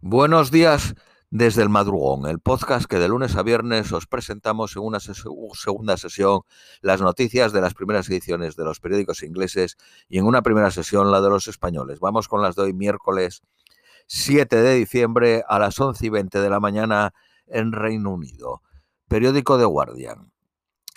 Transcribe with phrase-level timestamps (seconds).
[0.00, 0.94] Buenos días
[1.28, 5.96] desde el madrugón, el podcast que de lunes a viernes os presentamos en una segunda
[5.96, 6.42] sesión
[6.82, 9.76] las noticias de las primeras ediciones de los periódicos ingleses
[10.08, 11.98] y en una primera sesión la de los españoles.
[11.98, 13.42] Vamos con las de hoy miércoles
[14.06, 17.12] 7 de diciembre a las 11 y 20 de la mañana
[17.48, 18.62] en Reino Unido.
[19.08, 20.30] Periódico The Guardian.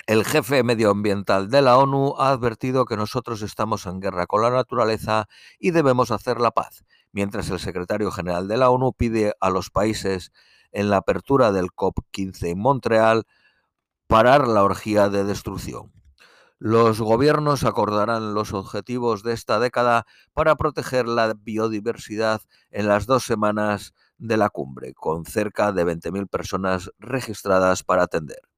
[0.06, 4.50] El jefe medioambiental de la ONU ha advertido que nosotros estamos en guerra con la
[4.50, 5.28] naturaleza
[5.60, 9.70] y debemos hacer la paz mientras el secretario general de la ONU pide a los
[9.70, 10.32] países
[10.72, 13.24] en la apertura del COP15 en Montreal
[14.08, 15.92] parar la orgía de destrucción.
[16.58, 22.40] Los gobiernos acordarán los objetivos de esta década para proteger la biodiversidad
[22.70, 28.51] en las dos semanas de la cumbre, con cerca de 20.000 personas registradas para atender.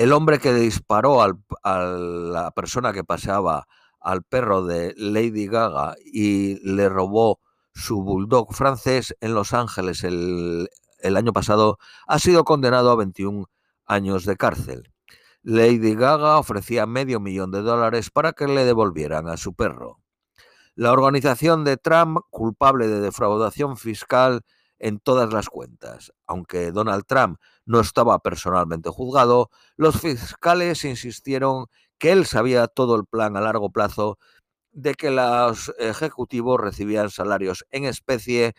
[0.00, 3.66] El hombre que disparó al, a la persona que paseaba
[4.00, 7.38] al perro de Lady Gaga y le robó
[7.74, 13.44] su bulldog francés en Los Ángeles el, el año pasado, ha sido condenado a 21
[13.84, 14.90] años de cárcel.
[15.42, 19.98] Lady Gaga ofrecía medio millón de dólares para que le devolvieran a su perro.
[20.76, 24.46] La organización de Trump, culpable de defraudación fiscal
[24.80, 26.12] en todas las cuentas.
[26.26, 31.66] Aunque Donald Trump no estaba personalmente juzgado, los fiscales insistieron
[31.98, 34.18] que él sabía todo el plan a largo plazo
[34.72, 38.54] de que los ejecutivos recibían salarios en especie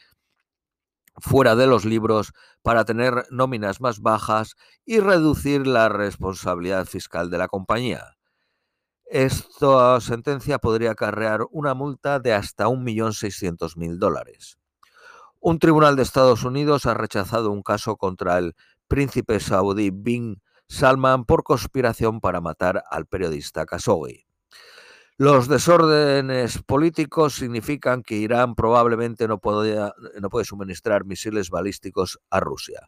[1.17, 7.37] fuera de los libros para tener nóminas más bajas y reducir la responsabilidad fiscal de
[7.37, 8.17] la compañía.
[9.05, 14.60] Esta sentencia podría acarrear una multa de hasta 1.600.000 dólares.
[15.43, 18.53] Un tribunal de Estados Unidos ha rechazado un caso contra el
[18.87, 24.27] príncipe saudí Bin Salman por conspiración para matar al periodista Khashoggi.
[25.17, 32.87] Los desórdenes políticos significan que Irán probablemente no, no puede suministrar misiles balísticos a Rusia.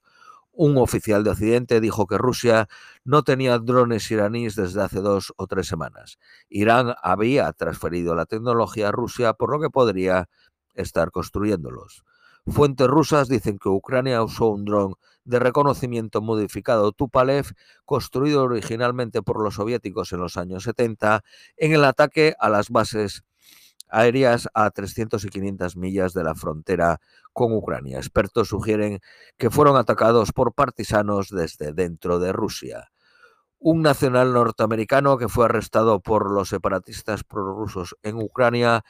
[0.51, 2.67] Un oficial de Occidente dijo que Rusia
[3.03, 6.19] no tenía drones iraníes desde hace dos o tres semanas.
[6.49, 10.29] Irán había transferido la tecnología a Rusia, por lo que podría
[10.75, 12.03] estar construyéndolos.
[12.45, 17.45] Fuentes rusas dicen que Ucrania usó un dron de reconocimiento modificado Tupolev,
[17.85, 21.23] construido originalmente por los soviéticos en los años 70,
[21.55, 23.23] en el ataque a las bases
[23.87, 26.99] aéreas a 300 y 500 millas de la frontera
[27.31, 27.97] con Ucrania.
[27.97, 28.99] Expertos sugieren
[29.37, 32.91] que fueron atacados por partisanos desde dentro de Rusia.
[33.59, 38.83] Un nacional norteamericano que fue arrestado por los separatistas prorrusos en Ucrania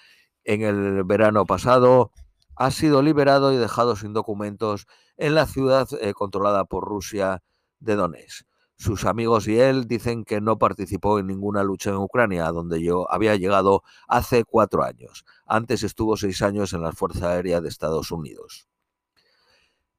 [0.43, 2.11] en el verano pasado
[2.55, 4.87] ha sido liberado y dejado sin documentos
[5.17, 7.41] en la ciudad eh, controlada por Rusia
[7.79, 8.45] de Donetsk.
[8.75, 13.09] Sus amigos y él dicen que no participó en ninguna lucha en Ucrania, donde yo
[13.11, 15.25] había llegado hace cuatro años.
[15.45, 18.67] Antes estuvo seis años en la Fuerza Aérea de Estados Unidos.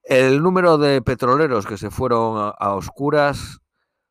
[0.03, 3.61] El número de petroleros que se fueron a, oscuras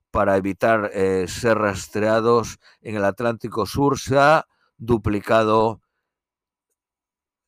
[0.10, 5.83] para evitar eh, ser rastreados en el Atlántico Sur se ha duplicado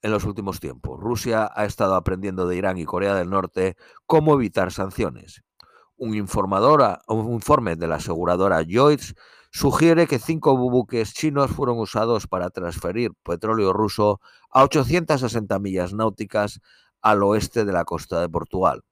[0.06, 1.00] en los últimos tiempos.
[1.00, 5.42] Rusia ha estado aprendiendo de Irán y Corea del Norte cómo evitar sanciones.
[5.98, 9.16] Un, informador, un informe de la aseguradora Lloyds
[9.50, 14.22] sugiere que cinco buques chinos fueron usados para transferir petróleo ruso
[14.52, 16.60] a 860 millas náuticas
[17.02, 18.84] al oeste de la costa de Portugal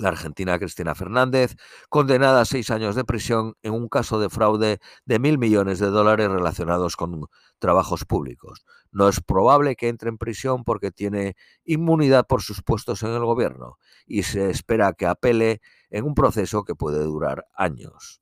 [0.00, 1.56] la argentina Cristina Fernández,
[1.88, 5.88] condenada a seis años de prisión en un caso de fraude de mil millones de
[5.88, 7.26] dólares relacionados con
[7.58, 8.64] trabajos públicos.
[8.90, 13.24] No es probable que entre en prisión porque tiene inmunidad por sus puestos en el
[13.24, 15.60] gobierno y se espera que apele
[15.90, 18.20] en un proceso que puede durar años.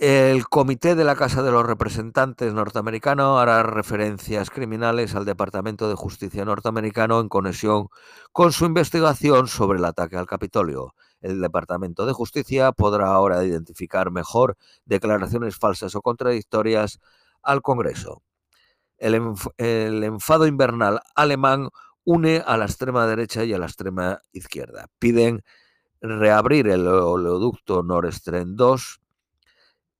[0.00, 5.96] El Comité de la Casa de los Representantes norteamericano hará referencias criminales al Departamento de
[5.96, 7.88] Justicia norteamericano en conexión
[8.30, 10.94] con su investigación sobre el ataque al Capitolio.
[11.20, 17.00] El Departamento de Justicia podrá ahora identificar mejor declaraciones falsas o contradictorias
[17.42, 18.22] al Congreso.
[18.98, 21.70] El, el enfado invernal alemán
[22.04, 24.86] une a la extrema derecha y a la extrema izquierda.
[25.00, 25.42] Piden
[26.00, 29.00] reabrir el oleoducto Nord Stream 2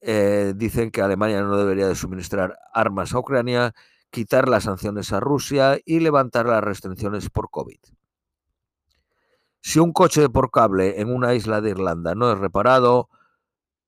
[0.01, 3.75] eh, dicen que Alemania no debería de suministrar armas a Ucrania,
[4.11, 7.79] quitar las sanciones a Rusia y levantar las restricciones por COVID.
[9.61, 13.09] Si un coche por cable en una isla de Irlanda no es reparado,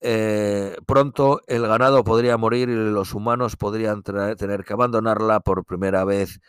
[0.01, 6.05] eh, pronto el ganado podría morir y los humanos podrían tener que abandonarla por primera
[6.05, 6.41] vez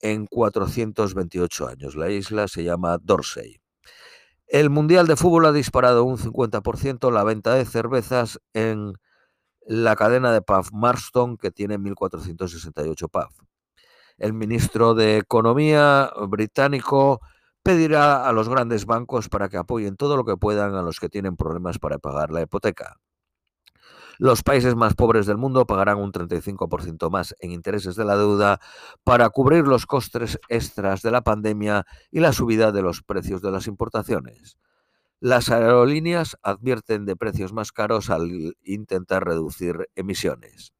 [0.00, 1.96] en 428 años.
[1.96, 3.60] La isla se llama Dorsey.
[4.48, 8.94] El Mundial de Fútbol ha disparado un 50% la venta de cervezas en
[9.66, 13.46] la cadena de pub Marston, que tiene 1.468 pubs.
[14.16, 17.20] El ministro de Economía británico
[17.62, 21.10] pedirá a los grandes bancos para que apoyen todo lo que puedan a los que
[21.10, 22.96] tienen problemas para pagar la hipoteca.
[24.18, 28.60] Los países más pobres del mundo pagarán un 35% más en intereses de la deuda
[29.04, 33.52] para cubrir los costes extras de la pandemia y la subida de los precios de
[33.52, 34.58] las importaciones.
[35.20, 40.72] Las aerolíneas advierten de precios más caros al intentar reducir emisiones.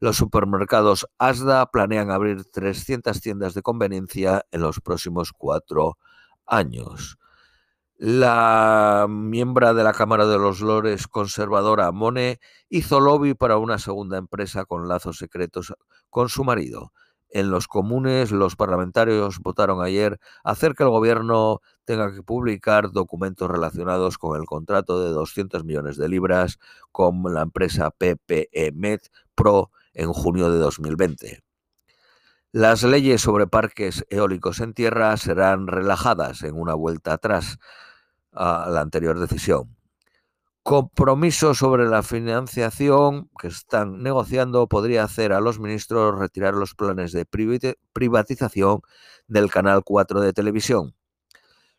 [0.00, 5.98] Los supermercados ASDA planean abrir 300 tiendas de conveniencia en los próximos cuatro
[6.46, 7.19] años.
[8.02, 14.16] La miembro de la Cámara de los Lores conservadora Mone hizo lobby para una segunda
[14.16, 15.74] empresa con lazos secretos
[16.08, 16.94] con su marido.
[17.28, 23.50] En los comunes, los parlamentarios votaron ayer hacer que el gobierno tenga que publicar documentos
[23.50, 26.58] relacionados con el contrato de 200 millones de libras
[26.92, 29.00] con la empresa PPE Med
[29.34, 31.42] Pro en junio de 2020.
[32.52, 37.58] Las leyes sobre parques eólicos en tierra serán relajadas en una vuelta atrás
[38.32, 39.76] a la anterior decisión.
[40.62, 47.12] Compromiso sobre la financiación que están negociando podría hacer a los ministros retirar los planes
[47.12, 47.26] de
[47.92, 48.82] privatización
[49.26, 50.94] del Canal 4 de televisión.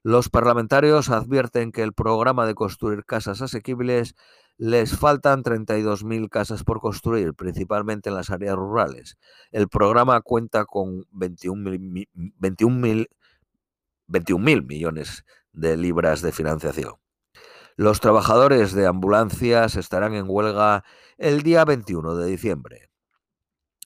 [0.04, 4.16] Los parlamentarios advierten que el programa de construir casas asequibles
[4.58, 9.18] les faltan 32.000 casas por construir, principalmente en las áreas rurales.
[9.52, 13.06] El programa cuenta con 21.000 21
[14.08, 16.96] 21 millones de libras de financiación.
[17.76, 20.84] Los trabajadores de ambulancias estarán en huelga
[21.18, 22.90] el día 21 de diciembre.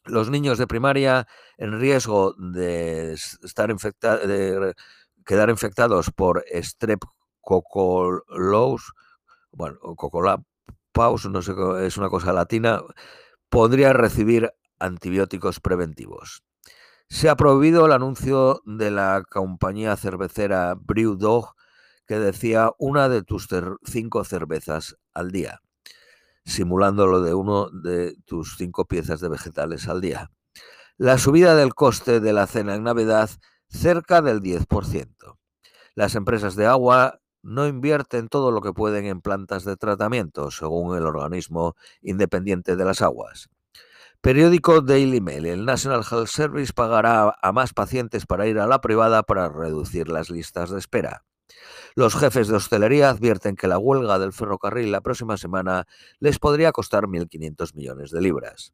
[0.05, 1.27] Los niños de primaria
[1.57, 4.75] en riesgo de estar de
[5.25, 8.93] quedar infectados por streptococcus,
[9.51, 9.79] bueno,
[10.91, 12.81] paus, no sé, es una cosa latina,
[13.49, 16.43] podría recibir antibióticos preventivos.
[17.07, 21.54] Se ha prohibido el anuncio de la compañía cervecera Brewdog
[22.05, 23.47] que decía una de tus
[23.83, 25.61] cinco cervezas al día,
[26.45, 30.31] simulando lo de uno de tus cinco piezas de vegetales al día.
[30.97, 33.29] La subida del coste de la cena en Navidad
[33.69, 35.37] cerca del 10%.
[35.95, 40.97] Las empresas de agua no invierten todo lo que pueden en plantas de tratamiento, según
[40.97, 43.49] el organismo independiente de las aguas.
[44.21, 45.45] Periódico Daily Mail.
[45.45, 50.09] El National Health Service pagará a más pacientes para ir a la privada para reducir
[50.09, 51.23] las listas de espera.
[51.95, 55.87] Los jefes de hostelería advierten que la huelga del ferrocarril la próxima semana
[56.19, 58.73] les podría costar 1.500 millones de libras.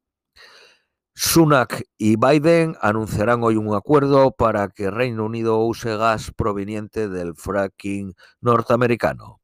[1.13, 7.35] Sunak y Biden anunciarán hoy un acuerdo para que Reino Unido use gas proveniente del
[7.35, 9.41] fracking norteamericano.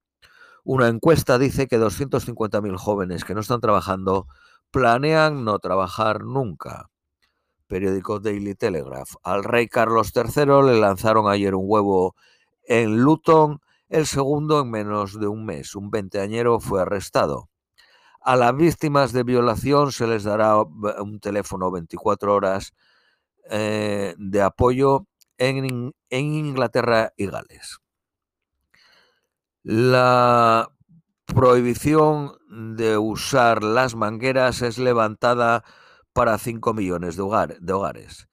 [0.63, 4.27] Una encuesta dice que 250.000 jóvenes que no están trabajando
[4.71, 6.89] planean no trabajar nunca.
[7.67, 9.15] Periódico Daily Telegraph.
[9.23, 12.15] Al rey Carlos III le lanzaron ayer un huevo
[12.67, 13.59] en Luton,
[13.89, 15.75] el segundo en menos de un mes.
[15.75, 17.49] Un veinteañero fue arrestado.
[18.21, 22.73] A las víctimas de violación se les dará un teléfono 24 horas
[23.49, 27.79] eh, de apoyo en, en Inglaterra y Gales.
[29.63, 30.69] La
[31.25, 35.63] prohibición de usar las mangueras es levantada
[36.13, 38.26] para 5 millones de, hogares.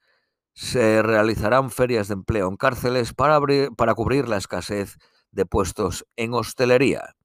[0.55, 3.39] Se realizarán ferias de empleo en cárceles para,
[3.75, 4.97] para cubrir la escasez
[5.31, 7.15] de puestos en hostelería.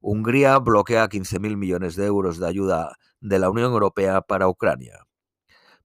[0.00, 5.06] Hungría bloquea 15.000 millones de euros de ayuda de la Unión Europea para Ucrania.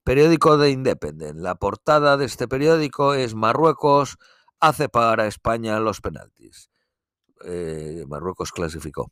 [0.04, 1.40] Periódico de Independent.
[1.40, 4.18] La portada de este periódico es Marruecos
[4.60, 6.70] hace pagar a España los penaltis.
[7.44, 9.10] Eh, Marruecos clasificó.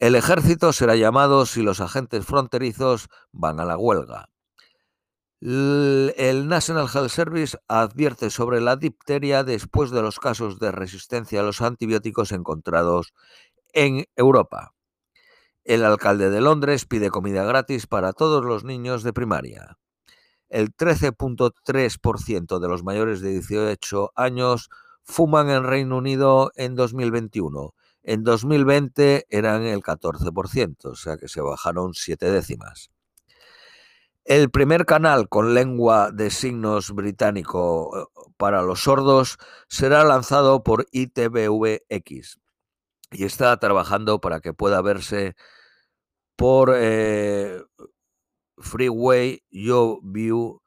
[0.00, 4.28] El ejército será llamado si los agentes fronterizos van a la huelga.
[5.42, 11.42] El National Health Service advierte sobre la dipteria después de los casos de resistencia a
[11.42, 13.14] los antibióticos encontrados
[13.72, 14.74] en Europa.
[15.64, 19.78] El alcalde de Londres pide comida gratis para todos los niños de primaria.
[20.50, 24.68] El 13.3% de los mayores de 18 años
[25.04, 27.74] fuman en Reino Unido en 2021.
[28.02, 32.90] En 2020 eran el 14%, o sea que se bajaron siete décimas.
[34.24, 40.86] El primer canal con lengua de signos británico eh, para los sordos será lanzado por
[40.92, 42.38] ITVX
[43.12, 45.36] y está trabajando para que pueda verse
[46.36, 47.62] por eh,
[48.58, 50.60] Freeway, YoView,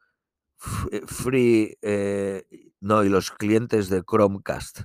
[0.58, 2.46] Free, eh,
[2.80, 4.82] no, y los clientes de Chromecast.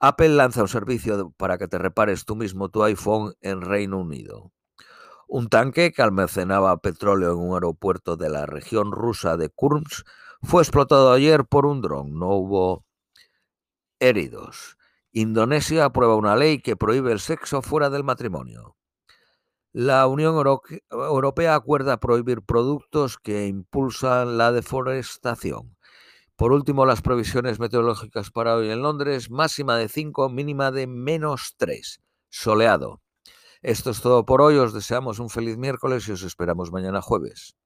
[0.00, 4.52] Apple lanza un servicio para que te repares tú mismo tu iPhone en Reino Unido.
[5.28, 10.06] Un tanque que almacenaba petróleo en un aeropuerto de la región rusa de Kursk
[10.40, 12.18] fue explotado ayer por un dron.
[12.18, 12.84] No hubo
[13.98, 14.76] heridos.
[15.12, 18.76] Indonesia aprueba una ley que prohíbe el sexo fuera del matrimonio.
[19.72, 20.36] La Unión
[20.90, 25.76] Europea acuerda prohibir productos que impulsan la deforestación.
[26.36, 31.54] Por último, las previsiones meteorológicas para hoy en Londres, máxima de 5, mínima de menos
[31.58, 33.00] 3, soleado.
[33.66, 37.56] Esto es todo por hoy, os deseamos un feliz miércoles y os esperamos mañana jueves.